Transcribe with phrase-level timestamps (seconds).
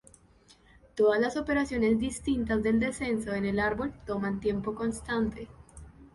[0.95, 5.47] Todas las operaciones distintas del descenso en el árbol toman tiempo constante.